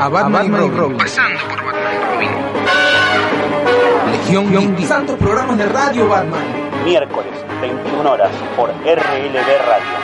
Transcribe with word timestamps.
A 0.00 0.08
Batman, 0.08 0.32
Batman 0.32 0.64
y 0.64 0.78
Robin. 0.78 0.96
Pasando 0.96 1.40
por 1.46 1.62
Batman 1.62 1.94
y 1.94 1.98
Robin. 2.06 2.30
Legión 4.12 4.76
Geek. 4.76 4.86
Santos 4.88 5.18
programas 5.18 5.58
de 5.58 5.66
radio 5.66 6.08
Batman. 6.08 6.42
Miércoles, 6.84 7.32
21 7.60 8.10
horas, 8.10 8.30
por 8.56 8.70
RLB 8.70 9.46
Radio. 9.66 9.99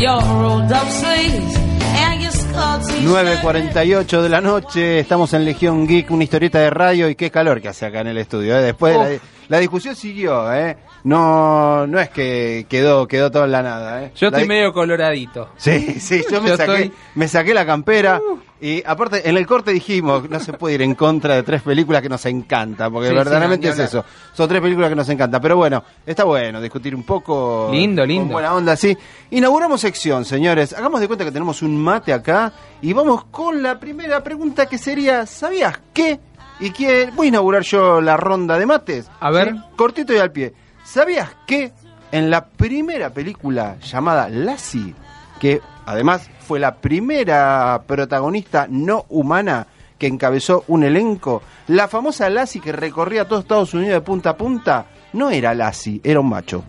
Your 0.00 0.20
rolled 0.20 0.72
up 0.72 0.88
sleeves 0.88 1.56
and 1.96 2.20
your 2.22 2.32
Scottish 2.32 3.04
9.48 3.04 4.22
de 4.22 4.28
la 4.28 4.40
noche, 4.40 4.98
estamos 5.00 5.32
en 5.34 5.44
Legión 5.44 5.86
Geek, 5.86 6.10
una 6.10 6.24
historieta 6.24 6.58
de 6.58 6.70
radio 6.70 7.08
y 7.08 7.14
qué 7.14 7.30
calor 7.30 7.60
que 7.60 7.68
hace 7.68 7.86
acá 7.86 8.00
en 8.00 8.08
el 8.08 8.18
estudio. 8.18 8.56
¿eh? 8.58 8.62
Después 8.62 8.96
la, 8.96 9.08
la 9.48 9.58
discusión 9.58 9.94
siguió, 9.94 10.52
¿eh? 10.52 10.76
No, 11.04 11.86
no 11.86 12.00
es 12.00 12.10
que 12.10 12.66
quedó, 12.68 13.06
quedó 13.06 13.30
todo 13.30 13.44
en 13.44 13.52
la 13.52 13.62
nada, 13.62 14.02
¿eh? 14.04 14.12
Yo 14.16 14.26
La 14.30 14.38
estoy 14.38 14.42
di- 14.42 14.48
medio 14.48 14.72
coloradito. 14.72 15.50
Sí, 15.56 16.00
sí, 16.00 16.24
yo 16.30 16.40
me 16.42 16.48
Yo 16.50 16.56
saqué, 16.56 16.72
estoy- 16.72 16.88
Uh. 16.88 16.92
me 17.14 17.28
saqué 17.28 17.54
la 17.54 17.64
campera 17.66 18.20
y 18.60 18.82
aparte 18.84 19.28
en 19.28 19.36
el 19.36 19.46
corte 19.46 19.70
dijimos, 19.72 20.28
no 20.28 20.40
se 20.40 20.52
puede 20.52 20.74
ir 20.76 20.82
en 20.82 20.94
contra 20.94 21.34
de 21.36 21.42
tres 21.42 21.62
películas 21.62 22.02
que 22.02 22.08
nos 22.08 22.24
encantan, 22.26 22.92
porque 22.92 23.08
Sí, 23.08 23.14
verdaderamente 23.14 23.66
sí, 23.68 23.70
no, 23.70 23.76
ni 23.76 23.82
es 23.84 23.88
eso. 23.88 24.04
Son 24.32 24.48
tres 24.48 24.60
películas 24.60 24.88
que 24.90 24.96
nos 24.96 25.08
encantan, 25.08 25.40
pero 25.40 25.56
bueno, 25.56 25.84
está 26.04 26.24
bueno 26.24 26.60
discutir 26.60 26.94
un 26.94 27.04
poco. 27.04 27.68
Lindo, 27.72 28.02
Con 28.02 28.08
lindo. 28.08 28.32
buena 28.32 28.54
onda, 28.54 28.74
sí. 28.76 28.96
Inauguramos 29.30 29.80
sección, 29.80 30.24
señores. 30.24 30.72
Hagamos 30.72 31.00
de 31.00 31.06
cuenta 31.06 31.24
que 31.24 31.30
tenemos 31.32 31.62
un 31.62 31.76
mate 31.76 32.12
acá 32.12 32.52
y 32.82 32.92
vamos 32.92 33.24
con 33.26 33.62
la 33.62 33.78
primera 33.78 34.22
pregunta 34.24 34.66
que 34.66 34.78
sería, 34.78 35.24
¿sabías 35.26 35.80
qué? 35.92 36.18
Y 36.60 36.70
que 36.70 37.10
voy 37.14 37.26
a 37.26 37.28
inaugurar 37.28 37.62
yo 37.62 38.00
la 38.00 38.16
ronda 38.16 38.58
de 38.58 38.66
mates. 38.66 39.08
A 39.20 39.30
ver. 39.30 39.52
¿sí? 39.52 39.60
Cortito 39.76 40.12
y 40.12 40.18
al 40.18 40.32
pie. 40.32 40.52
¿Sabías 40.84 41.30
que 41.46 41.72
en 42.10 42.30
la 42.30 42.46
primera 42.46 43.10
película 43.10 43.76
llamada 43.80 44.28
Lassie, 44.28 44.94
que 45.38 45.60
además 45.86 46.28
fue 46.46 46.58
la 46.60 46.76
primera 46.76 47.82
protagonista 47.86 48.66
no 48.68 49.04
humana 49.08 49.66
que 49.98 50.06
encabezó 50.06 50.64
un 50.68 50.84
elenco, 50.84 51.42
la 51.66 51.88
famosa 51.88 52.30
Lassie 52.30 52.60
que 52.60 52.72
recorría 52.72 53.26
todo 53.26 53.40
Estados 53.40 53.74
Unidos 53.74 53.94
de 53.94 54.00
punta 54.00 54.30
a 54.30 54.36
punta, 54.36 54.86
no 55.12 55.30
era 55.30 55.54
Lassie, 55.54 56.00
era 56.04 56.20
un 56.20 56.28
macho. 56.28 56.62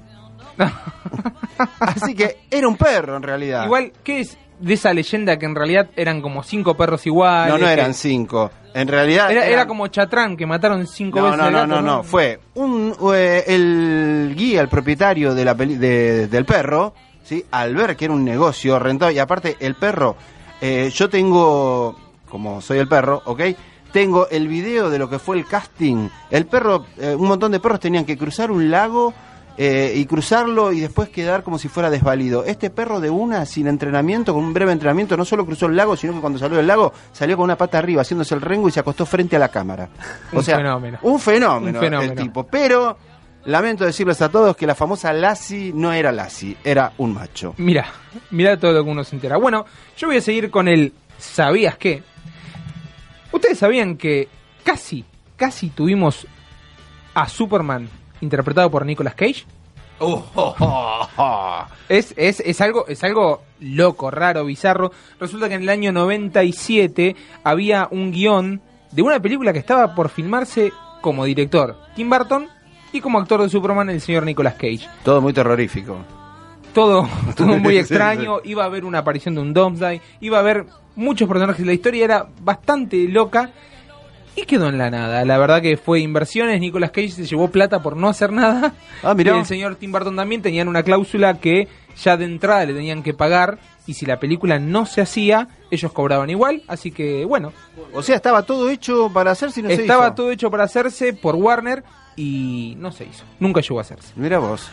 Así 1.79 2.13
que 2.15 2.37
era 2.49 2.67
un 2.67 2.75
perro 2.75 3.17
en 3.17 3.23
realidad. 3.23 3.65
Igual, 3.65 3.91
¿qué 4.03 4.21
es 4.21 4.37
de 4.59 4.73
esa 4.73 4.93
leyenda 4.93 5.37
que 5.37 5.45
en 5.45 5.55
realidad 5.55 5.89
eran 5.95 6.21
como 6.21 6.43
cinco 6.43 6.75
perros 6.75 7.05
iguales? 7.05 7.53
no, 7.53 7.57
no 7.59 7.67
eran 7.67 7.93
cinco. 7.93 8.51
En 8.73 8.87
realidad 8.87 9.31
Era, 9.31 9.47
era 9.47 9.65
como 9.67 9.87
Chatrán, 9.87 10.37
que 10.37 10.45
mataron 10.45 10.85
cinco 10.85 11.19
no, 11.19 11.25
veces 11.25 11.39
no, 11.39 11.49
no, 11.49 11.57
gato, 11.59 11.67
no, 11.67 11.81
no, 11.81 12.03
fue 12.03 12.39
un 12.53 12.93
eh, 13.15 13.43
el 13.47 14.35
guía, 14.37 14.61
el 14.61 14.67
propietario 14.69 15.33
de 15.33 15.43
la 15.45 15.55
peli- 15.55 15.75
de- 15.77 16.27
del 16.27 16.45
perro, 16.45 16.93
sí, 17.29 17.45
al 17.51 17.75
ver 17.75 17.95
que 17.95 18.05
era 18.05 18.13
un 18.15 18.25
negocio 18.25 18.79
rentable 18.79 19.13
y 19.13 19.19
aparte 19.19 19.55
el 19.59 19.75
perro, 19.75 20.15
eh, 20.59 20.91
yo 20.91 21.09
tengo, 21.09 21.95
como 22.27 22.59
soy 22.59 22.79
el 22.79 22.87
perro, 22.87 23.21
¿ok? 23.25 23.41
Tengo 23.93 24.27
el 24.29 24.47
video 24.47 24.89
de 24.89 24.97
lo 24.97 25.07
que 25.09 25.19
fue 25.19 25.37
el 25.37 25.45
casting. 25.45 26.09
El 26.31 26.47
perro, 26.47 26.85
eh, 26.97 27.13
un 27.15 27.27
montón 27.27 27.51
de 27.51 27.59
perros 27.59 27.79
tenían 27.79 28.03
que 28.05 28.17
cruzar 28.17 28.49
un 28.51 28.71
lago 28.71 29.13
eh, 29.57 29.93
y 29.95 30.05
cruzarlo 30.05 30.71
y 30.71 30.79
después 30.79 31.09
quedar 31.09 31.43
como 31.43 31.59
si 31.59 31.67
fuera 31.67 31.89
desvalido. 31.91 32.43
Este 32.45 32.69
perro 32.71 32.99
de 32.99 33.09
una, 33.11 33.45
sin 33.45 33.67
entrenamiento, 33.67 34.33
con 34.33 34.43
un 34.43 34.53
breve 34.53 34.71
entrenamiento, 34.71 35.15
no 35.17 35.25
solo 35.25 35.45
cruzó 35.45 35.67
el 35.67 35.75
lago, 35.75 35.95
sino 35.97 36.13
que 36.13 36.21
cuando 36.21 36.39
salió 36.39 36.57
del 36.57 36.67
lago 36.67 36.93
salió 37.11 37.35
con 37.37 37.43
una 37.43 37.57
pata 37.57 37.77
arriba, 37.77 38.01
haciéndose 38.01 38.33
el 38.35 38.41
rengo 38.41 38.67
y 38.69 38.71
se 38.71 38.79
acostó 38.79 39.05
frente 39.05 39.35
a 39.35 39.39
la 39.39 39.49
cámara. 39.49 39.89
O 40.33 40.37
Un 40.37 40.43
sea, 40.43 40.57
fenómeno. 40.57 40.97
Un 41.03 41.19
fenómeno, 41.19 41.77
Un 41.79 41.83
fenómeno. 41.83 42.11
el 42.13 42.17
tipo. 42.17 42.43
Pero 42.45 42.97
lamento 43.45 43.85
decirles 43.85 44.21
a 44.21 44.29
todos 44.29 44.55
que 44.55 44.67
la 44.67 44.75
famosa 44.75 45.13
Lassie 45.13 45.71
no 45.73 45.91
era 45.93 46.11
Lassie, 46.11 46.57
era 46.63 46.93
un 46.97 47.13
macho. 47.13 47.53
Mira, 47.57 47.91
mira 48.31 48.57
todo 48.57 48.71
lo 48.71 48.83
que 48.83 48.89
uno 48.89 49.03
se 49.03 49.15
entera. 49.15 49.37
Bueno, 49.37 49.65
yo 49.97 50.07
voy 50.07 50.17
a 50.17 50.21
seguir 50.21 50.49
con 50.51 50.67
el 50.67 50.93
¿sabías 51.17 51.77
qué? 51.77 52.03
¿Ustedes 53.31 53.59
sabían 53.59 53.97
que 53.97 54.27
casi, 54.63 55.05
casi 55.35 55.69
tuvimos 55.69 56.25
a 57.13 57.27
Superman 57.27 57.89
interpretado 58.21 58.71
por 58.71 58.85
Nicolas 58.85 59.15
Cage? 59.15 59.45
Es, 61.89 62.13
es, 62.15 62.39
es, 62.39 62.61
algo, 62.61 62.87
es 62.87 63.03
algo 63.03 63.41
loco, 63.59 64.11
raro, 64.11 64.45
bizarro. 64.45 64.91
Resulta 65.19 65.49
que 65.49 65.55
en 65.55 65.63
el 65.63 65.69
año 65.69 65.91
97 65.91 67.15
había 67.43 67.87
un 67.91 68.11
guion 68.11 68.61
de 68.91 69.01
una 69.01 69.19
película 69.19 69.51
que 69.51 69.59
estaba 69.59 69.95
por 69.95 70.09
filmarse 70.09 70.71
como 71.01 71.25
director 71.25 71.77
Tim 71.95 72.09
Burton 72.09 72.47
y 72.91 73.01
como 73.01 73.19
actor 73.19 73.41
de 73.41 73.49
Superman 73.49 73.89
el 73.89 74.01
señor 74.01 74.23
Nicolas 74.23 74.55
Cage. 74.55 74.87
Todo 75.03 75.21
muy 75.21 75.33
terrorífico. 75.33 75.97
Todo, 76.73 77.07
todo 77.35 77.57
muy 77.57 77.77
extraño, 77.77 78.41
iba 78.43 78.63
a 78.63 78.67
haber 78.67 78.85
una 78.85 78.99
aparición 78.99 79.35
de 79.35 79.41
un 79.41 79.53
Doomsday, 79.53 80.01
iba 80.21 80.37
a 80.37 80.41
haber 80.41 80.65
muchos 80.95 81.27
personajes, 81.27 81.65
la 81.65 81.73
historia 81.73 82.05
era 82.05 82.27
bastante 82.41 82.97
loca 83.07 83.51
y 84.35 84.43
quedó 84.43 84.69
en 84.69 84.77
la 84.77 84.89
nada. 84.91 85.25
La 85.25 85.37
verdad 85.37 85.61
que 85.61 85.77
fue 85.77 85.99
inversiones, 86.01 86.59
Nicolas 86.59 86.91
Cage 86.91 87.09
se 87.09 87.25
llevó 87.25 87.49
plata 87.49 87.81
por 87.81 87.97
no 87.97 88.07
hacer 88.07 88.31
nada. 88.31 88.73
Ah, 89.01 89.13
mirá. 89.13 89.35
Y 89.35 89.39
el 89.39 89.45
señor 89.45 89.75
Tim 89.75 89.93
Burton 89.93 90.15
también 90.15 90.41
tenían 90.41 90.67
una 90.67 90.83
cláusula 90.83 91.39
que 91.39 91.69
ya 92.03 92.17
de 92.17 92.25
entrada 92.25 92.65
le 92.65 92.73
tenían 92.73 93.01
que 93.01 93.13
pagar 93.13 93.57
y 93.87 93.93
si 93.93 94.05
la 94.05 94.19
película 94.19 94.59
no 94.59 94.85
se 94.85 94.99
hacía, 95.01 95.47
ellos 95.71 95.91
cobraban 95.93 96.29
igual, 96.29 96.61
así 96.67 96.91
que 96.91 97.23
bueno, 97.25 97.53
O 97.93 98.03
sea, 98.03 98.15
estaba 98.17 98.43
todo 98.43 98.69
hecho 98.69 99.09
para 99.11 99.31
hacerse 99.31 99.61
y 99.61 99.63
no 99.63 99.69
se 99.69 99.75
estaba 99.75 100.07
hizo. 100.07 100.15
todo 100.15 100.31
hecho 100.31 100.51
para 100.51 100.65
hacerse 100.65 101.13
por 101.13 101.35
Warner 101.35 101.83
y 102.19 102.75
no 102.77 102.91
se 102.91 103.05
hizo, 103.05 103.23
nunca 103.39 103.61
llegó 103.61 103.79
a 103.79 103.81
hacerse. 103.81 104.11
Mira 104.17 104.39
vos. 104.39 104.69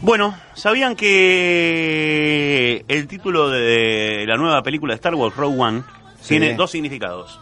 Bueno, 0.00 0.34
¿sabían 0.54 0.96
que 0.96 2.84
el 2.88 3.06
título 3.06 3.50
de 3.50 4.24
la 4.26 4.36
nueva 4.36 4.62
película 4.62 4.92
de 4.94 4.96
Star 4.96 5.14
Wars, 5.14 5.36
Rogue 5.36 5.60
One, 5.60 5.82
Sí. 6.20 6.28
tiene 6.38 6.54
dos 6.54 6.70
significados? 6.70 7.38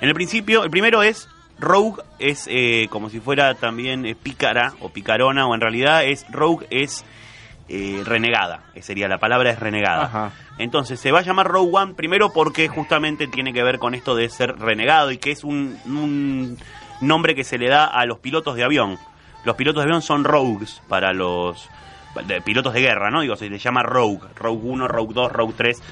En 0.00 0.08
el 0.08 0.14
principio, 0.14 0.64
el 0.64 0.70
primero 0.70 1.02
es 1.02 1.28
Rogue 1.58 2.02
es 2.18 2.46
eh, 2.50 2.88
como 2.90 3.10
si 3.10 3.20
fuera 3.20 3.54
también 3.54 4.04
eh, 4.06 4.16
pícara 4.20 4.72
o 4.80 4.88
picarona, 4.88 5.46
o 5.46 5.54
en 5.54 5.60
realidad 5.60 6.04
es 6.04 6.26
Rogue 6.30 6.66
es 6.70 7.04
eh, 7.68 8.02
renegada, 8.04 8.64
eh, 8.74 8.82
sería 8.82 9.06
la 9.08 9.18
palabra 9.18 9.50
es 9.50 9.60
renegada. 9.60 10.04
Ajá. 10.04 10.32
Entonces 10.58 10.98
se 11.00 11.12
va 11.12 11.20
a 11.20 11.22
llamar 11.22 11.46
Rogue 11.46 11.70
One 11.72 11.94
primero 11.94 12.32
porque 12.32 12.66
justamente 12.68 13.28
tiene 13.28 13.52
que 13.52 13.62
ver 13.62 13.78
con 13.78 13.94
esto 13.94 14.14
de 14.16 14.28
ser 14.28 14.56
renegado 14.58 15.12
y 15.12 15.18
que 15.18 15.30
es 15.30 15.44
un, 15.44 15.78
un 15.86 16.58
nombre 17.00 17.34
que 17.34 17.44
se 17.44 17.58
le 17.58 17.68
da 17.68 17.84
a 17.86 18.06
los 18.06 18.18
pilotos 18.18 18.56
de 18.56 18.64
avión. 18.64 18.98
Los 19.44 19.56
pilotos 19.56 19.82
de 19.82 19.88
avión 19.90 20.02
son 20.02 20.24
rogues 20.24 20.80
para 20.88 21.12
los 21.12 21.68
de- 22.26 22.40
pilotos 22.40 22.72
de 22.72 22.80
guerra, 22.80 23.10
¿no? 23.10 23.20
Digo, 23.20 23.36
se 23.36 23.48
les 23.50 23.62
llama 23.62 23.82
Rogue, 23.82 24.20
Rogue 24.36 24.60
1, 24.62 24.88
Rogue 24.88 25.14
2, 25.14 25.32
Rogue 25.32 25.54
3. 25.56 25.82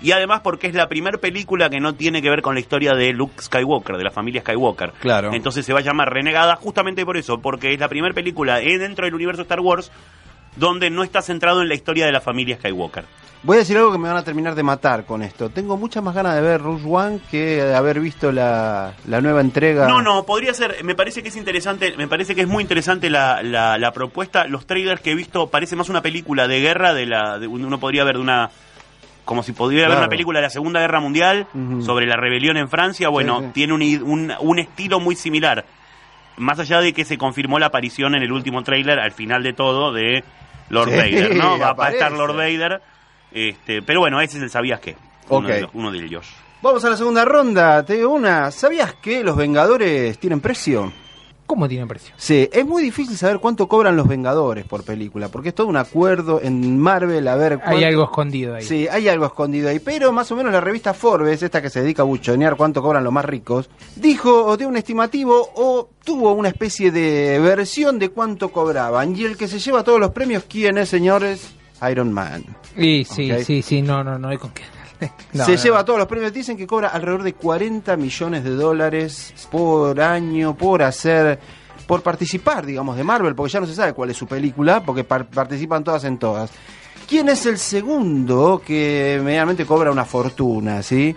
Y 0.00 0.10
además 0.12 0.40
porque 0.42 0.66
es 0.66 0.74
la 0.74 0.88
primera 0.88 1.18
película 1.18 1.70
que 1.70 1.78
no 1.78 1.94
tiene 1.94 2.22
que 2.22 2.28
ver 2.30 2.42
con 2.42 2.54
la 2.54 2.60
historia 2.60 2.94
de 2.94 3.12
Luke 3.12 3.40
Skywalker, 3.40 3.96
de 3.96 4.04
la 4.04 4.10
familia 4.10 4.40
Skywalker. 4.40 4.92
Claro. 5.00 5.32
Entonces 5.32 5.64
se 5.64 5.72
va 5.72 5.78
a 5.78 5.82
llamar 5.82 6.12
Renegada 6.12 6.56
justamente 6.56 7.04
por 7.04 7.16
eso, 7.16 7.38
porque 7.40 7.72
es 7.72 7.78
la 7.78 7.88
primera 7.88 8.12
película 8.14 8.56
dentro 8.58 9.04
del 9.04 9.14
universo 9.14 9.42
Star 9.42 9.60
Wars 9.60 9.92
donde 10.56 10.90
no 10.90 11.02
está 11.04 11.22
centrado 11.22 11.62
en 11.62 11.68
la 11.68 11.74
historia 11.74 12.04
de 12.04 12.12
la 12.12 12.20
familia 12.20 12.56
Skywalker. 12.56 13.04
Voy 13.44 13.56
a 13.56 13.60
decir 13.60 13.76
algo 13.76 13.90
que 13.90 13.98
me 13.98 14.06
van 14.08 14.16
a 14.16 14.22
terminar 14.22 14.54
de 14.54 14.62
matar 14.62 15.04
con 15.04 15.20
esto. 15.22 15.50
Tengo 15.50 15.76
muchas 15.76 16.00
más 16.02 16.14
ganas 16.14 16.36
de 16.36 16.40
ver 16.42 16.60
Rush 16.60 16.82
One 16.86 17.18
que 17.28 17.64
de 17.64 17.74
haber 17.74 17.98
visto 17.98 18.30
la, 18.30 18.92
la 19.08 19.20
nueva 19.20 19.40
entrega. 19.40 19.88
No, 19.88 20.00
no, 20.00 20.24
podría 20.24 20.54
ser. 20.54 20.84
Me 20.84 20.94
parece 20.94 21.24
que 21.24 21.28
es 21.30 21.36
interesante. 21.36 21.94
Me 21.96 22.06
parece 22.06 22.36
que 22.36 22.42
es 22.42 22.46
muy 22.46 22.62
interesante 22.62 23.10
la, 23.10 23.42
la, 23.42 23.78
la 23.78 23.90
propuesta. 23.92 24.44
Los 24.46 24.64
trailers 24.66 25.00
que 25.00 25.10
he 25.10 25.14
visto 25.16 25.48
parece 25.48 25.74
más 25.74 25.88
una 25.88 26.02
película 26.02 26.46
de 26.46 26.60
guerra. 26.60 26.94
De 26.94 27.04
la, 27.04 27.40
de- 27.40 27.48
uno 27.48 27.80
podría 27.80 28.04
ver 28.04 28.14
de 28.14 28.20
una. 28.22 28.50
Como 29.24 29.42
si 29.42 29.52
pudiera 29.52 29.88
ver 29.88 29.98
una 29.98 30.08
película 30.08 30.38
de 30.38 30.44
la 30.46 30.50
Segunda 30.50 30.80
Guerra 30.80 31.00
Mundial 31.00 31.46
sobre 31.84 32.06
la 32.06 32.16
rebelión 32.16 32.56
en 32.56 32.68
Francia. 32.68 33.08
Bueno, 33.08 33.38
Sí, 33.40 33.44
sí. 33.46 33.50
tiene 33.54 33.72
un, 33.72 33.82
un, 34.02 34.32
un 34.38 34.58
estilo 34.60 35.00
muy 35.00 35.16
similar. 35.16 35.64
Más 36.36 36.58
allá 36.60 36.80
de 36.80 36.92
que 36.92 37.04
se 37.04 37.18
confirmó 37.18 37.58
la 37.58 37.66
aparición 37.66 38.14
en 38.14 38.22
el 38.22 38.32
último 38.32 38.62
trailer, 38.62 38.98
al 39.00 39.12
final 39.12 39.42
de 39.42 39.52
todo, 39.52 39.92
de 39.92 40.24
Lord 40.70 40.90
Sí, 40.90 40.96
Vader, 40.96 41.36
¿no? 41.36 41.58
Va, 41.58 41.74
a 41.86 41.90
estar. 41.90 42.10
Lord 42.12 42.34
Vader. 42.36 42.80
Este, 43.34 43.82
pero 43.82 44.00
bueno, 44.00 44.20
ese 44.20 44.36
es 44.38 44.42
el 44.44 44.50
sabías 44.50 44.80
qué. 44.80 44.96
Uno, 45.28 45.46
Ok. 45.48 45.54
de, 45.54 45.60
los- 45.62 45.70
uno 45.74 45.90
de 45.92 45.98
ellos. 46.04 46.26
Vamos 46.62 46.84
a 46.84 46.90
la 46.90 46.96
segunda 46.96 47.24
ronda. 47.24 47.84
Te 47.84 47.94
digo 47.94 48.10
una. 48.10 48.50
¿Sabías 48.50 48.94
que 48.94 49.24
los 49.24 49.36
Vengadores 49.36 50.18
tienen 50.18 50.40
precio? 50.40 50.92
¿Cómo 51.44 51.68
tiene 51.68 51.86
precio? 51.86 52.14
Sí, 52.16 52.48
es 52.50 52.64
muy 52.64 52.82
difícil 52.82 53.16
saber 53.16 53.38
cuánto 53.38 53.66
cobran 53.68 53.96
los 53.96 54.06
Vengadores 54.08 54.64
por 54.64 54.84
película, 54.84 55.28
porque 55.28 55.50
es 55.50 55.54
todo 55.54 55.66
un 55.66 55.76
acuerdo 55.76 56.40
en 56.42 56.78
Marvel 56.78 57.26
a 57.28 57.34
ver 57.36 57.54
Hay 57.54 57.58
cuánto- 57.58 57.86
algo 57.86 58.04
escondido 58.04 58.54
ahí. 58.54 58.62
Sí, 58.62 58.86
hay 58.88 59.08
algo 59.08 59.26
escondido 59.26 59.68
ahí, 59.68 59.78
pero 59.80 60.12
más 60.12 60.30
o 60.32 60.36
menos 60.36 60.52
la 60.52 60.60
revista 60.62 60.94
Forbes, 60.94 61.42
esta 61.42 61.60
que 61.60 61.68
se 61.68 61.82
dedica 61.82 62.02
a 62.02 62.04
buchonear 62.06 62.56
cuánto 62.56 62.80
cobran 62.80 63.04
los 63.04 63.12
más 63.12 63.24
ricos, 63.24 63.68
dijo 63.96 64.46
o 64.46 64.56
dio 64.56 64.68
un 64.68 64.76
estimativo 64.76 65.50
o 65.56 65.90
tuvo 66.04 66.32
una 66.32 66.48
especie 66.48 66.90
de 66.90 67.38
versión 67.40 67.98
de 67.98 68.08
cuánto 68.10 68.50
cobraban. 68.50 69.14
Y 69.14 69.24
el 69.24 69.36
que 69.36 69.48
se 69.48 69.58
lleva 69.58 69.82
todos 69.82 70.00
los 70.00 70.12
premios, 70.12 70.44
¿quién 70.48 70.78
es, 70.78 70.88
señores? 70.88 71.54
Iron 71.90 72.12
Man. 72.12 72.44
Y 72.76 73.04
sí, 73.04 73.30
sí, 73.44 73.62
sí, 73.62 73.82
no, 73.82 74.02
no, 74.04 74.18
no 74.18 74.28
hay 74.28 74.38
con 74.38 74.50
qué. 74.50 74.62
No, 75.32 75.44
se 75.44 75.56
no, 75.56 75.62
lleva 75.62 75.78
no. 75.78 75.84
todos 75.84 75.98
los 75.98 76.06
premios. 76.08 76.32
Dicen 76.32 76.56
que 76.56 76.64
cobra 76.66 76.88
alrededor 76.88 77.24
de 77.24 77.32
40 77.34 77.96
millones 77.96 78.44
de 78.44 78.50
dólares 78.50 79.34
por 79.50 80.00
año 80.00 80.56
por 80.56 80.80
hacer, 80.82 81.40
por 81.88 82.02
participar, 82.02 82.64
digamos, 82.64 82.96
de 82.96 83.02
Marvel, 83.02 83.34
porque 83.34 83.52
ya 83.52 83.58
no 83.60 83.66
se 83.66 83.74
sabe 83.74 83.94
cuál 83.94 84.10
es 84.10 84.16
su 84.16 84.28
película, 84.28 84.84
porque 84.84 85.02
par- 85.02 85.26
participan 85.26 85.82
todas 85.82 86.04
en 86.04 86.18
todas. 86.18 86.52
¿Quién 87.08 87.28
es 87.28 87.44
el 87.46 87.58
segundo 87.58 88.62
que 88.64 89.20
medianamente 89.24 89.66
cobra 89.66 89.90
una 89.90 90.04
fortuna, 90.04 90.82
sí? 90.84 91.16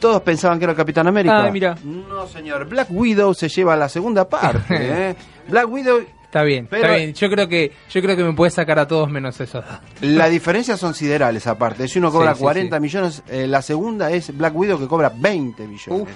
Todos 0.00 0.20
pensaban 0.22 0.58
que 0.58 0.64
era 0.64 0.72
el 0.72 0.76
Capitán 0.76 1.06
América. 1.06 1.44
Ah, 1.46 1.50
mira. 1.52 1.76
No, 1.84 2.26
señor. 2.26 2.68
Black 2.68 2.88
Widow 2.90 3.32
se 3.32 3.48
lleva 3.48 3.76
la 3.76 3.88
segunda 3.88 4.28
parte. 4.28 4.64
¿eh? 5.10 5.16
Black 5.48 5.68
Widow, 5.70 6.00
Está 6.28 6.42
bien, 6.42 6.66
Pero- 6.68 6.82
está 6.84 6.96
bien. 6.96 7.14
Yo 7.14 7.30
creo 7.30 7.48
que 7.48 7.72
yo 7.90 8.02
creo 8.02 8.14
que 8.14 8.22
me 8.22 8.34
puede 8.34 8.50
sacar 8.50 8.78
a 8.78 8.86
todos 8.86 9.10
menos 9.10 9.40
esos 9.40 9.64
la 10.02 10.28
diferencia 10.28 10.76
son 10.76 10.92
siderales 10.94 11.46
aparte. 11.46 11.88
Si 11.88 11.98
uno 11.98 12.12
cobra 12.12 12.32
Sí, 12.32 12.38
sí, 12.38 12.42
40 12.42 12.76
sí. 12.76 12.80
millones, 12.82 13.22
eh, 13.28 13.46
la 13.46 13.62
segunda 13.62 14.10
es 14.10 14.36
Black 14.36 14.54
Widow 14.54 14.78
que 14.78 14.86
cobra 14.86 15.10
20 15.14 15.66
millones. 15.66 16.14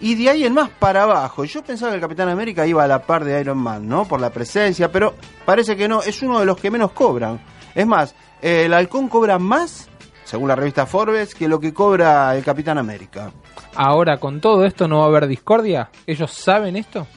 Y 0.00 0.14
de 0.14 0.30
ahí 0.30 0.44
en 0.44 0.54
más 0.54 0.70
para 0.70 1.02
abajo. 1.02 1.44
Yo 1.44 1.64
pensaba 1.64 1.90
que 1.90 1.96
el 1.96 2.00
Capitán 2.00 2.28
América 2.28 2.64
iba 2.64 2.84
a 2.84 2.86
la 2.86 3.02
par 3.02 3.24
de 3.24 3.40
Iron 3.40 3.58
Man, 3.58 3.88
¿no? 3.88 4.04
Por 4.06 4.20
la 4.20 4.30
presencia, 4.30 4.92
pero 4.92 5.16
parece 5.44 5.76
que 5.76 5.88
no. 5.88 6.02
Es 6.02 6.22
uno 6.22 6.38
de 6.38 6.46
los 6.46 6.56
que 6.56 6.70
menos 6.70 6.92
cobran. 6.92 7.40
Es 7.74 7.84
más, 7.84 8.14
eh, 8.40 8.66
el 8.66 8.74
Halcón 8.74 9.08
cobra 9.08 9.40
más, 9.40 9.88
según 10.24 10.46
la 10.46 10.54
revista 10.54 10.86
Forbes, 10.86 11.34
que 11.34 11.48
lo 11.48 11.58
que 11.58 11.74
cobra 11.74 12.32
el 12.36 12.44
Capitán 12.44 12.78
América. 12.78 13.32
Ahora, 13.74 14.18
con 14.18 14.40
todo 14.40 14.64
esto, 14.64 14.86
¿no 14.86 14.98
va 14.98 15.06
a 15.06 15.08
haber 15.08 15.26
discordia? 15.26 15.90
¿Ellos 16.06 16.30
saben 16.30 16.76
esto? 16.76 17.08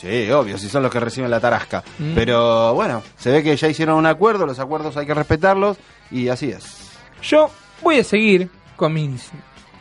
Sí, 0.00 0.30
obvio, 0.30 0.58
si 0.58 0.68
son 0.68 0.82
los 0.82 0.92
que 0.92 1.00
reciben 1.00 1.30
la 1.30 1.40
tarasca. 1.40 1.82
Mm. 1.98 2.14
Pero 2.14 2.74
bueno, 2.74 3.02
se 3.16 3.30
ve 3.30 3.42
que 3.42 3.56
ya 3.56 3.68
hicieron 3.68 3.96
un 3.96 4.06
acuerdo, 4.06 4.46
los 4.46 4.58
acuerdos 4.58 4.96
hay 4.96 5.06
que 5.06 5.14
respetarlos 5.14 5.78
y 6.10 6.28
así 6.28 6.50
es. 6.50 6.90
Yo 7.22 7.50
voy 7.82 7.98
a 7.98 8.04
seguir 8.04 8.50
con 8.76 8.92
mis 8.92 9.30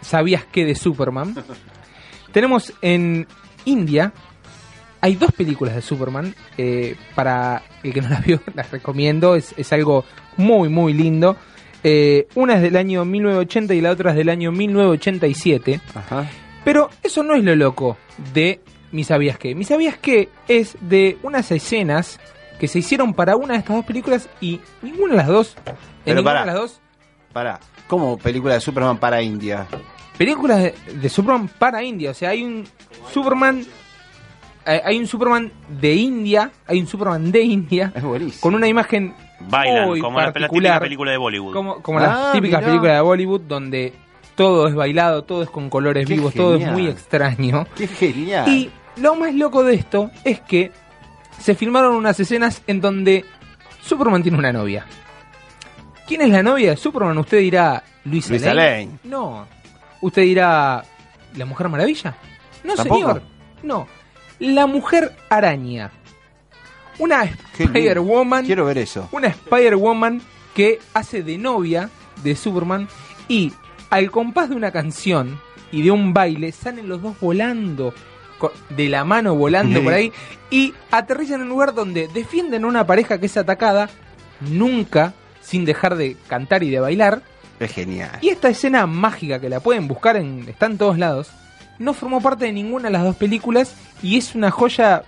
¿Sabías 0.02 0.46
qué 0.52 0.66
de 0.66 0.76
Superman? 0.76 1.36
Tenemos 2.32 2.74
en 2.82 3.28
India, 3.66 4.14
hay 5.02 5.16
dos 5.16 5.32
películas 5.32 5.76
de 5.76 5.82
Superman. 5.82 6.36
eh, 6.58 6.96
para 7.16 7.64
el 7.84 7.94
que 7.94 8.02
no 8.02 8.10
las 8.10 8.24
vio, 8.24 8.40
las 8.54 8.70
recomiendo. 8.72 9.36
Es, 9.36 9.54
es 9.58 9.74
algo 9.74 10.06
muy, 10.38 10.70
muy 10.70 10.94
lindo. 10.94 11.36
Eh, 11.84 12.28
una 12.36 12.56
es 12.56 12.62
del 12.62 12.78
año 12.78 13.04
1980 13.06 13.74
y 13.74 13.82
la 13.82 13.92
otra 13.92 14.12
es 14.12 14.18
del 14.18 14.30
año 14.30 14.52
1987. 14.52 15.82
Ajá. 15.96 16.30
Pero 16.64 16.90
eso 17.04 17.24
no 17.24 17.36
es 17.36 17.44
lo 17.44 17.56
loco 17.56 17.98
de 18.34 18.62
Mi 18.96 19.04
Sabías 19.04 19.38
qué. 19.38 19.54
Mi 19.56 19.64
Sabías 19.66 19.98
qué 19.98 20.30
es 20.48 20.78
de 20.82 21.18
unas 21.24 21.52
escenas 21.52 22.20
que 22.60 22.68
se 22.68 22.80
hicieron 22.80 23.14
para 23.14 23.36
una 23.36 23.54
de 23.54 23.60
estas 23.60 23.76
dos 23.76 23.86
películas 23.86 24.30
y 24.40 24.60
ninguna 24.82 25.12
de 25.14 25.18
las 25.18 25.28
dos. 25.28 25.56
En 25.66 25.76
Pero 26.06 26.16
ninguna 26.18 26.32
pará. 26.32 26.40
de 26.42 26.46
las 26.48 26.56
dos 26.56 26.82
Pará, 27.34 27.60
¿cómo 27.88 28.18
película 28.18 28.54
de 28.54 28.62
Superman 28.62 28.98
para 28.98 29.22
India? 29.22 29.68
películas 30.18 30.60
de, 30.60 30.74
de 30.94 31.10
Superman 31.10 31.50
para 31.60 31.84
India. 31.84 32.12
O 32.12 32.14
sea, 32.14 32.30
hay 32.30 32.42
un 32.44 32.64
Superman. 33.12 33.66
eh, 34.66 34.82
hay 34.86 34.98
un 34.98 35.08
Superman 35.08 35.52
de 35.68 35.94
India. 35.94 36.52
Hay 36.66 36.80
un 36.80 36.88
Superman 36.88 37.30
de 37.34 37.42
India. 37.42 37.92
Es 37.94 38.02
buenísimo. 38.04 38.42
Con 38.42 38.56
una 38.56 38.68
imagen 38.70 39.14
Bailan, 39.50 39.88
muy 39.90 40.00
como 40.00 40.18
la, 40.20 40.28
la 40.28 40.32
típica 40.32 40.48
particular. 40.48 40.80
película 40.82 41.12
de 41.12 41.18
Bollywood. 41.18 41.54
Como, 41.54 41.82
como 41.82 42.00
Ah, 42.00 42.04
las 42.04 42.32
típicas 42.32 42.62
mirá. 42.62 42.68
películas 42.72 42.96
de 42.96 43.02
Bollywood 43.02 43.42
donde 43.42 43.94
todo 44.36 44.70
es 44.70 44.74
bailado, 44.76 45.26
todo 45.26 45.44
es 45.44 45.50
con 45.50 45.70
colores 45.70 46.08
Qué 46.08 46.14
vivos, 46.14 46.34
todo 46.34 46.56
es 46.56 46.66
muy 46.72 46.88
extraño. 46.88 47.68
¡Qué 47.76 47.88
genial! 47.88 48.48
Y 48.50 48.72
lo 48.98 49.16
más 49.16 49.34
loco 49.34 49.64
de 49.64 49.76
esto 49.76 50.12
es 50.24 50.40
que 50.42 50.72
se 51.40 51.56
filmaron 51.56 51.96
unas 51.96 52.20
escenas 52.20 52.62
en 52.68 52.82
donde 52.82 53.26
Superman 53.82 54.24
tiene 54.24 54.38
una 54.38 54.54
novia. 54.54 54.86
¿Quién 56.08 56.22
es 56.22 56.30
la 56.30 56.44
novia 56.44 56.72
de 56.72 56.78
Superman? 56.78 57.18
Usted 57.18 57.40
dirá 57.40 57.84
Luisa, 58.06 58.30
Luisa 58.30 58.54
Lane. 58.54 58.86
Lane. 58.86 59.00
No. 59.04 59.48
Usted 60.02 60.22
dirá 60.22 60.84
¿La 61.36 61.46
Mujer 61.46 61.70
Maravilla? 61.70 62.16
No, 62.64 62.76
¿Tampoco? 62.76 63.00
señor. 63.00 63.22
No. 63.64 63.88
La 64.40 64.68
Mujer 64.68 65.16
Araña. 65.30 65.92
Una. 67.00 67.24
Spider-Woman. 67.58 68.46
Quiero 68.46 68.66
ver 68.66 68.78
eso. 68.78 69.10
Una 69.12 69.28
Spider-Woman 69.28 70.22
que 70.54 70.80
hace 70.94 71.24
de 71.24 71.38
novia 71.38 71.90
de 72.24 72.36
Superman 72.36 72.88
y 73.28 73.52
al 73.90 74.12
compás 74.12 74.50
de 74.50 74.56
una 74.56 74.72
canción 74.72 75.40
y 75.72 75.82
de 75.82 75.92
un 75.92 76.14
baile 76.14 76.52
salen 76.52 76.88
los 76.88 77.02
dos 77.02 77.20
volando 77.20 77.94
de 78.70 78.90
la 78.90 79.04
mano 79.06 79.36
volando 79.36 79.82
por 79.84 79.94
ahí 79.94 80.12
y 80.50 80.74
aterrizan 80.92 81.36
en 81.38 81.44
un 81.44 81.50
lugar 81.50 81.74
donde 81.74 82.08
defienden 82.08 82.64
a 82.64 82.68
una 82.68 82.86
pareja 82.86 83.18
que 83.20 83.26
es 83.28 83.38
atacada 83.38 83.90
nunca 84.42 85.14
sin 85.42 85.66
dejar 85.66 85.96
de 85.96 86.18
cantar 86.28 86.64
y 86.64 86.70
de 86.70 86.80
bailar 86.80 87.22
Es 87.60 87.72
genial. 87.72 88.18
y 88.22 88.30
esta 88.30 88.50
escena 88.50 88.86
mágica 88.88 89.40
que 89.40 89.50
la 89.50 89.60
pueden 89.60 89.88
buscar 89.88 90.18
en 90.18 90.46
está 90.48 90.66
en 90.66 90.78
todos 90.78 90.98
lados 90.98 91.30
no 91.80 91.94
formó 91.94 92.22
parte 92.22 92.46
de 92.46 92.52
ninguna 92.52 92.86
de 92.86 92.92
las 92.94 93.04
dos 93.04 93.16
películas 93.16 93.76
y 94.02 94.18
es 94.18 94.36
una 94.36 94.52
joya 94.52 95.04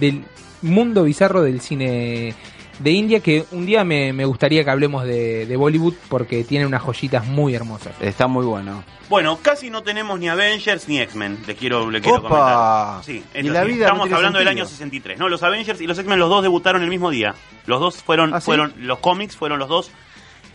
del 0.00 0.22
mundo 0.62 1.04
bizarro 1.04 1.42
del 1.42 1.60
cine 1.60 2.34
de 2.78 2.90
India 2.90 3.20
que 3.20 3.44
un 3.52 3.66
día 3.66 3.84
me, 3.84 4.12
me 4.12 4.24
gustaría 4.24 4.64
que 4.64 4.70
hablemos 4.70 5.04
de, 5.04 5.46
de 5.46 5.56
Bollywood 5.56 5.94
porque 6.08 6.42
tiene 6.44 6.66
unas 6.66 6.82
joyitas 6.82 7.24
muy 7.26 7.54
hermosas. 7.54 7.94
Está 8.00 8.26
muy 8.26 8.44
bueno. 8.44 8.84
Bueno, 9.08 9.38
casi 9.42 9.70
no 9.70 9.82
tenemos 9.82 10.18
ni 10.18 10.28
Avengers 10.28 10.88
ni 10.88 10.98
X-Men, 11.00 11.38
les 11.46 11.56
quiero, 11.56 11.90
le 11.90 12.00
quiero 12.00 12.18
Opa. 12.18 12.28
comentar. 12.28 13.04
Sí, 13.04 13.22
Y 13.34 13.38
esto 13.40 13.52
la 13.52 13.64
sí. 13.64 13.72
vida 13.72 13.86
estamos 13.86 14.10
hablando 14.12 14.38
del 14.38 14.48
año 14.48 14.64
63. 14.64 15.18
No, 15.18 15.28
los 15.28 15.42
Avengers 15.42 15.80
y 15.80 15.86
los 15.86 15.98
X-Men, 15.98 16.18
los 16.18 16.28
dos 16.30 16.42
debutaron 16.42 16.82
el 16.82 16.88
mismo 16.88 17.10
día. 17.10 17.34
Los 17.66 17.80
dos 17.80 18.02
fueron, 18.02 18.32
¿Ah, 18.34 18.40
sí? 18.40 18.46
fueron 18.46 18.72
los 18.78 18.98
cómics 18.98 19.36
fueron 19.36 19.58
los 19.58 19.68
dos 19.68 19.90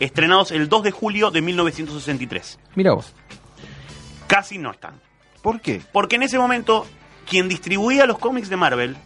estrenados 0.00 0.50
el 0.50 0.68
2 0.68 0.82
de 0.82 0.90
julio 0.90 1.30
de 1.30 1.42
1963. 1.42 2.58
Mira 2.74 2.92
vos. 2.92 3.14
Casi 4.26 4.58
no 4.58 4.70
están. 4.70 5.00
¿Por 5.42 5.60
qué? 5.60 5.80
Porque 5.92 6.16
en 6.16 6.22
ese 6.22 6.38
momento, 6.38 6.86
quien 7.28 7.48
distribuía 7.48 8.06
los 8.06 8.18
cómics 8.18 8.48
de 8.48 8.56
Marvel 8.56 8.96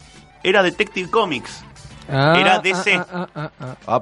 era 0.43 0.63
Detective 0.63 1.11
Comics. 1.11 1.65
Ah, 2.11 2.37
Era 2.39 2.59
DC. 2.59 2.95
ah, 3.13 3.29
ah, 3.35 3.51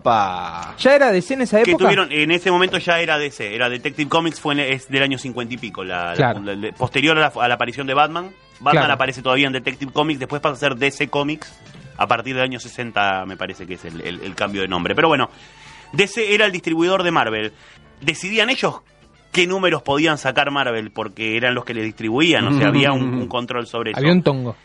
ah. 0.05 0.75
¿Ya 0.79 0.95
era 0.97 1.13
DC 1.13 1.35
en 1.35 1.43
esa 1.43 1.63
Que 1.63 1.71
época? 1.71 1.85
tuvieron, 1.85 2.11
en 2.11 2.31
ese 2.33 2.51
momento 2.51 2.79
ya 2.79 2.99
era 3.01 3.17
DC, 3.19 3.55
era 3.55 3.69
Detective 3.69 4.09
Comics, 4.09 4.41
fue 4.41 4.55
en- 4.55 4.61
es 4.61 4.89
del 4.89 5.03
año 5.03 5.19
50 5.19 5.55
y 5.55 5.57
pico, 5.57 5.85
la, 5.85 6.11
la- 6.11 6.15
Claro. 6.15 6.41
la- 6.41 6.55
la- 6.55 6.73
posterior 6.73 7.17
a 7.17 7.21
la, 7.21 7.33
a 7.35 7.49
la 7.49 7.55
aparición 7.55 7.87
de 7.87 7.95
Batman. 7.95 8.31
Batman 8.59 8.83
Claro. 8.85 8.95
aparece 8.95 9.23
todavía 9.23 9.47
en 9.47 9.53
Detective 9.53 9.93
Comics, 9.93 10.19
después 10.21 10.41
pasa 10.43 10.55
a 10.55 10.59
ser 10.59 10.77
DC 10.77 11.09
Comics, 11.09 11.53
a 11.97 12.07
partir 12.07 12.35
del 12.35 12.45
año 12.45 12.59
60 12.59 13.25
me 13.27 13.37
parece 13.37 13.67
que 13.67 13.75
es 13.75 13.85
el, 13.85 14.01
el- 14.01 14.21
el 14.21 14.35
cambio 14.35 14.63
de 14.63 14.69
nombre. 14.69 14.95
Pero 14.95 15.09
bueno, 15.09 15.31
DC 15.93 16.35
era 16.35 16.47
el 16.47 16.53
distribuidor 16.53 17.03
de 17.03 17.11
Marvel. 17.13 17.53
Decidían 18.01 18.51
ellos 18.51 18.81
qué 19.31 19.47
números 19.47 19.83
podían 19.83 20.19
sacar 20.19 20.51
Marvel, 20.51 20.91
porque 20.91 21.37
eran 21.37 21.55
los 21.55 21.65
que 21.65 21.73
le 21.75 21.83
distribuían, 21.83 22.47
o 22.49 22.59
sea, 22.59 22.69
había 22.69 22.93
un, 22.93 23.03
un 23.15 23.29
control 23.29 23.67
sobre 23.67 23.93
eso. 23.93 24.01
Había 24.01 24.13
un 24.13 24.23
tongo. 24.23 24.57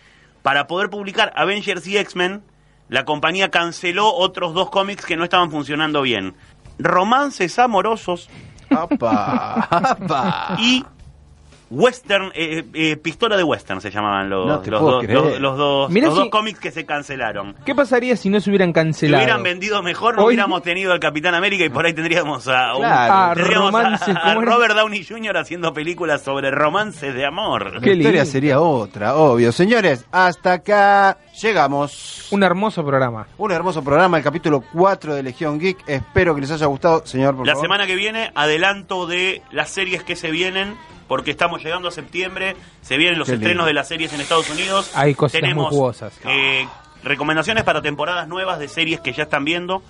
Para 0.41 0.67
poder 0.67 0.89
publicar 0.89 1.33
Avengers 1.35 1.85
y 1.87 1.97
X-Men, 1.97 2.41
la 2.89 3.05
compañía 3.05 3.49
canceló 3.49 4.13
otros 4.13 4.53
dos 4.53 4.69
cómics 4.69 5.05
que 5.05 5.17
no 5.17 5.23
estaban 5.23 5.51
funcionando 5.51 6.01
bien. 6.01 6.35
Romances 6.79 7.57
amorosos 7.59 8.29
¡Apa! 8.69 9.67
¡Apa! 9.69 10.57
y 10.59 10.85
Western, 11.69 12.31
eh, 12.33 12.63
eh, 12.73 12.95
pistola 12.95 13.35
de 13.35 13.43
western 13.43 13.81
se 13.81 13.91
llamaban 13.91 14.29
los, 14.29 14.47
No 14.47 14.57
dos, 14.59 15.03
los, 15.03 15.39
los 15.39 15.57
dos, 15.57 15.89
Mirá 15.89 16.07
los 16.07 16.15
si- 16.15 16.21
dos 16.21 16.29
cómics 16.29 16.59
que 16.59 16.71
se 16.71 16.85
cancelaron. 16.85 17.55
¿Qué 17.65 17.75
pasaría 17.75 18.15
si 18.15 18.29
no 18.29 18.39
se 18.39 18.49
hubieran 18.49 18.69
Si 18.69 18.73
cancelado? 18.73 19.23
hubieran 19.23 19.43
vendido 19.43 19.83
mejor, 19.83 20.15
no 20.15 20.21
Hoy- 20.21 20.27
hubiéramos 20.27 20.61
tenido 20.61 20.93
al 20.93 20.99
Capitán 20.99 21.35
América 21.35 21.65
y 21.65 21.69
por 21.69 21.85
ahí 21.85 21.93
tendríamos 21.93 22.47
a, 22.47 22.73
un- 22.75 22.79
Claro. 22.83 23.35
Tendríamos 23.35 23.73
a-. 24.01 24.33
Robert 24.35 24.75
Downey 24.75 25.03
Jr. 25.05 25.37
haciendo 25.37 25.73
películas 25.73 26.21
sobre 26.21 26.51
romances 26.51 27.13
de 27.13 27.25
amor. 27.25 27.81
Qué 27.81 27.91
La 27.91 27.95
historia 27.97 28.25
sería 28.25 28.61
otra, 28.61 29.15
obvio. 29.15 29.51
Señores, 29.51 30.05
hasta 30.11 30.53
acá 30.53 31.17
llegamos. 31.41 32.27
Un 32.31 32.43
hermoso 32.43 32.85
programa. 32.85 33.27
Un 33.37 33.51
hermoso 33.51 33.83
programa, 33.83 34.17
el 34.17 34.23
capítulo 34.23 34.63
4 34.73 35.15
de 35.15 35.23
Legión 35.23 35.59
Geek. 35.59 35.79
Espero 35.87 36.33
que 36.33 36.41
les 36.41 36.51
haya 36.51 36.65
gustado, 36.67 37.05
señor. 37.05 37.35
Por 37.35 37.45
La 37.45 37.53
favor. 37.53 37.65
semana 37.65 37.87
que 37.87 37.95
viene, 37.95 38.31
adelanto 38.35 39.05
de 39.05 39.41
las 39.51 39.69
series 39.69 40.03
que 40.03 40.15
se 40.15 40.31
vienen, 40.31 40.75
porque 41.07 41.31
estamos 41.31 41.63
llegando 41.63 41.87
a 41.87 41.91
septiembre, 41.91 42.55
se 42.81 42.97
vienen 42.97 43.17
los 43.19 43.27
Qué 43.27 43.33
estrenos 43.35 43.53
lindo. 43.57 43.65
de 43.65 43.73
las 43.73 43.87
series 43.87 44.13
en 44.13 44.21
Estados 44.21 44.49
Unidos. 44.49 44.91
Hay 44.95 45.15
cosas 45.15 45.33
muy 45.35 45.41
Tenemos 45.41 45.69
jugosas. 45.69 46.19
eh, 46.25 46.67
recomendaciones 47.03 47.63
para 47.63 47.81
temporadas 47.81 48.27
nuevas 48.27 48.59
de 48.59 48.67
series 48.67 48.99
que 48.99 49.13
ya 49.13 49.23
están 49.23 49.45
viendo. 49.45 49.81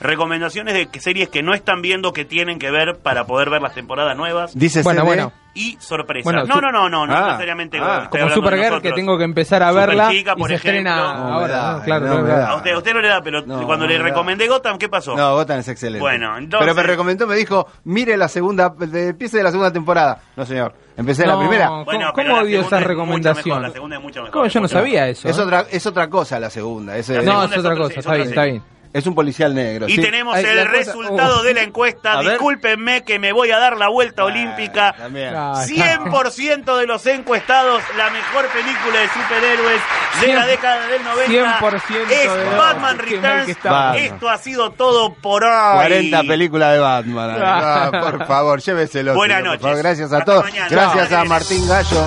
Recomendaciones 0.00 0.74
de 0.74 0.86
que- 0.88 1.00
series 1.00 1.28
que 1.30 1.42
no 1.42 1.54
están 1.54 1.80
viendo 1.80 2.12
que 2.12 2.24
tienen 2.26 2.58
que 2.58 2.70
ver 2.70 2.98
para 3.02 3.24
poder 3.26 3.48
ver 3.48 3.62
las 3.62 3.72
temporadas 3.74 4.16
nuevas. 4.16 4.52
Dice 4.54 4.82
Bueno, 4.82 5.00
CD. 5.02 5.06
bueno. 5.06 5.32
Y 5.58 5.76
sorpresas. 5.80 6.24
Bueno, 6.24 6.44
no, 6.44 6.60
no, 6.60 6.70
no, 6.70 6.88
no, 6.88 7.06
no 7.06 7.16
Ah, 7.16 7.26
necesariamente. 7.28 7.78
ah. 7.80 8.08
Como 8.10 8.28
Supergirl, 8.30 8.82
que 8.82 8.92
tengo 8.92 9.16
que 9.16 9.24
empezar 9.24 9.62
a 9.62 9.72
verla 9.72 10.04
Superchica, 10.04 10.32
y 10.36 10.38
por 10.38 10.48
se 10.50 10.54
estrena 10.56 10.96
ejemplo. 11.02 11.24
No, 11.24 11.32
ahora. 11.34 11.72
¿no? 11.72 11.82
Claro, 11.82 12.06
no, 12.06 12.22
da. 12.24 12.50
A 12.50 12.56
usted, 12.56 12.72
a 12.72 12.78
usted 12.78 12.92
no 12.94 13.00
le 13.00 13.08
da, 13.08 13.20
pero 13.22 13.40
No, 13.46 13.64
cuando 13.66 13.86
le 13.86 13.98
recomendé 13.98 14.46
Gotham, 14.48 14.76
¿qué 14.76 14.88
pasó? 14.90 15.16
No, 15.16 15.34
Gotham 15.34 15.60
es 15.60 15.68
excelente. 15.68 16.00
Bueno, 16.00 16.36
entonces- 16.36 16.60
Pero 16.66 16.74
me 16.74 16.82
recomendó, 16.82 17.26
me 17.26 17.36
dijo, 17.36 17.66
mire 17.84 18.16
la 18.16 18.28
segunda, 18.28 18.74
empiece 18.78 19.38
de 19.38 19.42
la 19.42 19.50
segunda 19.50 19.72
temporada. 19.72 20.20
No, 20.36 20.44
señor. 20.44 20.74
Empecé 20.96 21.24
No, 21.26 21.32
la 21.34 21.38
primera. 21.38 21.66
¿Cómo, 21.68 21.84
Bueno, 21.84 22.12
cómo 22.14 22.34
odio 22.38 22.60
esa 22.60 22.78
es 22.78 22.84
recomendación? 22.86 23.44
mejor, 23.46 23.62
la 23.62 23.70
segunda 23.70 23.96
es 23.96 24.02
mucho 24.02 24.20
mejor. 24.20 24.32
¿Cómo 24.32 24.46
yo 24.46 24.60
no 24.60 24.68
sabía 24.68 25.08
eso? 25.08 25.28
Es 25.28 25.38
eh? 25.38 25.42
otra, 25.42 25.64
es 25.70 25.86
otra 25.86 26.08
cosa 26.08 26.38
la 26.40 26.48
segunda. 26.50 26.96
Es, 26.96 27.08
No, 27.10 27.16
es 27.44 27.52
es 27.52 27.58
otra 27.58 27.72
otra- 27.72 27.76
cosa, 27.76 27.92
es 27.92 27.98
está 27.98 28.14
bien, 28.14 28.28
está 28.28 28.44
bien. 28.44 28.62
Es 28.96 29.06
un 29.06 29.14
policial 29.14 29.54
negro. 29.54 29.88
Y 29.88 29.96
sí. 29.96 30.00
tenemos 30.00 30.34
Ay, 30.34 30.44
el 30.44 30.66
resultado 30.68 31.40
uh. 31.40 31.42
de 31.42 31.52
la 31.54 31.62
encuesta. 31.62 32.12
A 32.18 32.22
ver. 32.22 32.30
Discúlpenme 32.32 33.04
que 33.04 33.18
me 33.18 33.32
voy 33.32 33.50
a 33.50 33.58
dar 33.58 33.76
la 33.76 33.88
vuelta 33.88 34.24
olímpica. 34.24 34.94
También. 34.96 35.34
Ah, 35.36 35.64
100% 35.66 36.76
de 36.78 36.86
los 36.86 37.06
encuestados, 37.06 37.82
la 37.96 38.08
mejor 38.10 38.46
película 38.48 39.00
de 39.00 39.08
superhéroes 39.08 39.80
de 40.20 40.34
la 40.34 40.46
década 40.46 40.86
del 40.86 41.04
90 41.04 41.60
100% 41.60 41.82
es 42.10 42.32
de- 42.34 42.56
Batman 42.56 42.98
Returns. 42.98 43.44
que 43.44 43.52
está. 43.52 43.70
Batman. 43.70 44.04
Esto 44.04 44.28
ha 44.30 44.38
sido 44.38 44.70
todo 44.70 45.12
por 45.14 45.44
hoy. 45.44 45.50
40 45.76 46.22
películas 46.22 46.72
de 46.72 46.78
Batman. 46.78 47.36
Ah, 47.68 47.90
por 47.90 48.26
favor, 48.26 48.60
lléveselo. 48.60 49.14
Buenas 49.14 49.42
noches. 49.42 49.78
Gracias 49.78 50.12
a 50.12 50.18
Hasta 50.18 50.24
todos. 50.24 50.44
mañana. 50.44 50.68
Gracias 50.70 51.12
a 51.12 51.24
Martín 51.24 51.66
Gallo 51.68 52.06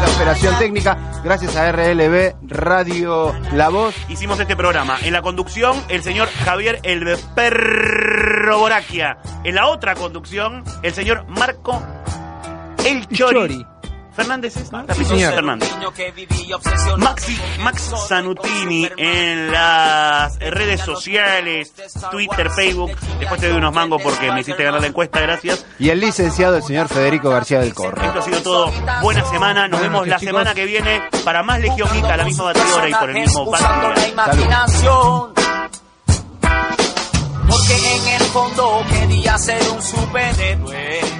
en 0.00 0.06
la 0.06 0.16
operación 0.16 0.58
técnica. 0.58 0.98
Gracias 1.22 1.56
a 1.56 1.70
RLB 1.72 2.34
Radio 2.48 3.34
La 3.52 3.68
Voz. 3.68 3.94
Hicimos 4.08 4.40
este 4.40 4.56
programa. 4.56 4.96
En 5.02 5.12
la 5.12 5.22
conducción, 5.22 5.76
el 5.88 6.02
señor 6.02 6.28
Javier 6.44 6.80
El 6.82 7.04
Perro 7.34 8.58
Boraquia. 8.58 9.18
En 9.44 9.54
la 9.54 9.66
otra 9.68 9.94
conducción, 9.94 10.64
el 10.82 10.94
señor 10.94 11.26
Marco 11.28 11.82
El 12.84 13.06
Chori. 13.08 13.34
Chori. 13.34 13.69
Fernández 14.20 14.56
es, 14.56 14.72
¿no? 14.72 14.84
Sí, 14.94 15.04
señor. 15.04 15.34
Fernández. 15.34 15.70
Maxi, 16.98 17.38
Max 17.60 17.90
Sanutini 18.08 18.88
en 18.96 19.50
las 19.50 20.38
redes 20.38 20.80
sociales, 20.82 21.72
Twitter, 22.10 22.50
Facebook. 22.50 22.92
Después 23.18 23.40
te 23.40 23.48
doy 23.48 23.56
unos 23.56 23.72
mangos 23.72 24.02
porque 24.02 24.30
me 24.30 24.40
hiciste 24.40 24.62
ganar 24.62 24.80
la 24.80 24.88
encuesta, 24.88 25.20
gracias. 25.20 25.64
Y 25.78 25.88
el 25.90 26.00
licenciado, 26.00 26.56
el 26.56 26.62
señor 26.62 26.88
Federico 26.88 27.30
García 27.30 27.60
del 27.60 27.74
Corro. 27.74 28.02
Esto 28.02 28.18
ha 28.18 28.22
sido 28.22 28.42
todo. 28.42 28.72
Buena 29.02 29.24
semana. 29.24 29.68
Nos 29.68 29.80
vemos 29.80 30.06
la 30.06 30.16
chicos. 30.18 30.32
semana 30.32 30.54
que 30.54 30.66
viene 30.66 31.02
para 31.24 31.42
más 31.42 31.60
Legión 31.60 31.88
la 32.02 32.24
misma 32.24 32.44
batidora 32.44 32.88
y 32.88 32.94
por 32.94 33.10
el 33.10 33.20
mismo 33.20 33.52
imaginación. 34.12 35.32
Porque 37.48 37.96
en 37.96 38.08
el 38.08 38.22
fondo 38.28 38.84
quería 38.90 39.38
ser 39.38 39.62
un 39.70 39.82
superhéroe. 39.82 41.19